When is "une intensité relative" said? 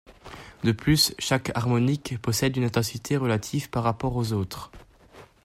2.57-3.69